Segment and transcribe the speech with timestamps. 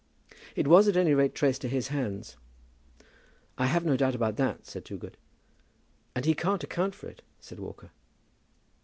[0.55, 2.35] "It was at any rate traced to his hands."
[3.59, 5.15] "I have no doubt about that," said Toogood.
[6.15, 7.91] "And he can't account for it," said Walker.